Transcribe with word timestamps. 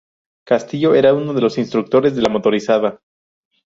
Castillo 0.47 0.95
era 0.95 1.13
uno 1.13 1.31
de 1.31 1.41
los 1.41 1.59
instructores 1.59 2.15
de 2.15 2.23
la 2.23 2.29
Motorizada. 2.29 3.01